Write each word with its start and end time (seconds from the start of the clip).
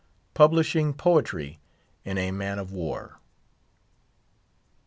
PUBLISHING 0.33 0.95
POETRY 0.95 1.59
IN 2.05 2.17
A 2.17 2.31
MAN 2.31 2.57
OF 2.57 2.71
WAR. 2.71 3.19